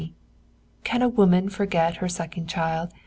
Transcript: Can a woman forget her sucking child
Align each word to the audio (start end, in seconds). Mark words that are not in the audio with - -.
Can 0.83 1.03
a 1.03 1.07
woman 1.09 1.47
forget 1.47 1.97
her 1.97 2.09
sucking 2.09 2.47
child 2.47 2.91